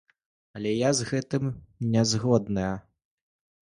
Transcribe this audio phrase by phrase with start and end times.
[0.59, 1.45] Але я з гэтым
[1.93, 2.73] не згодная.